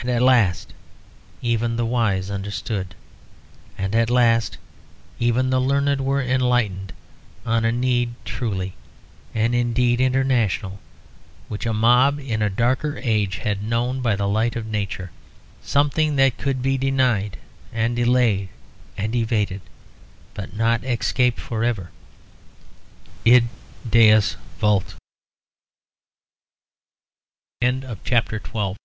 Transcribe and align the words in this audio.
And 0.00 0.10
at 0.10 0.20
last 0.20 0.74
even 1.42 1.76
the 1.76 1.84
wise 1.86 2.28
understood, 2.28 2.96
and 3.78 3.94
at 3.94 4.10
last 4.10 4.58
even 5.20 5.50
the 5.50 5.60
learned 5.60 6.00
were 6.00 6.20
enlightened 6.20 6.92
on 7.46 7.64
a 7.64 7.70
need 7.70 8.14
truly 8.24 8.74
and 9.32 9.54
indeed 9.54 10.00
international, 10.00 10.80
which 11.46 11.66
a 11.66 11.72
mob 11.72 12.18
in 12.18 12.42
a 12.42 12.50
darker 12.50 12.96
age 13.00 13.36
had 13.36 13.62
known 13.62 14.00
by 14.00 14.16
the 14.16 14.26
light 14.26 14.56
of 14.56 14.66
nature; 14.66 15.12
something 15.62 16.16
that 16.16 16.36
could 16.36 16.62
be 16.62 16.76
denied 16.76 17.38
and 17.72 17.94
delayed 17.94 18.48
and 18.98 19.14
evaded, 19.14 19.60
but 20.34 20.52
not 20.52 20.82
escaped 20.82 21.38
for 21.38 21.62
ever. 21.62 21.92
Id 23.24 23.44
Deus 23.88 24.36
vult. 24.58 24.96
CHAPTE 27.62 28.76